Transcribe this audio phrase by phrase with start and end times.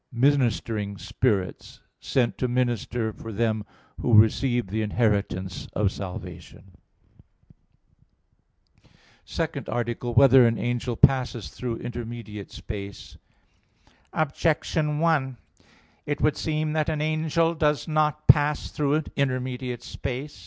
[0.11, 3.63] ']ministering spirits, sent to minister for them
[3.99, 6.71] who receive the inheritance of salvation."_______________________
[9.23, 10.15] SECOND ARTICLE [I, Q.
[10.15, 10.31] 53, Art.
[10.31, 13.17] 2] Whether an Angel Passes Through Intermediate Space?
[14.11, 15.37] Objection 1:
[16.07, 20.39] It would seem that an angel does not pass through intermediate space.